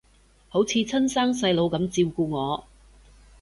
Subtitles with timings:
[0.49, 2.65] 好似親生細佬噉照顧我